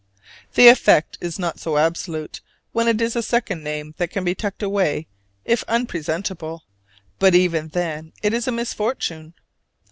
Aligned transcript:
The 0.55 0.67
effect 0.67 1.19
is 1.21 1.37
not 1.37 1.59
so 1.59 1.77
absolute 1.77 2.41
when 2.71 2.87
it 2.87 2.99
is 3.01 3.15
a 3.15 3.21
second 3.21 3.63
name 3.63 3.93
that 3.99 4.09
can 4.09 4.23
be 4.23 4.33
tucked 4.33 4.63
away 4.63 5.05
if 5.45 5.63
unpresentable, 5.67 6.63
but 7.19 7.35
even 7.35 7.67
then 7.67 8.11
it 8.23 8.33
is 8.33 8.47
a 8.47 8.51
misfortune. 8.51 9.35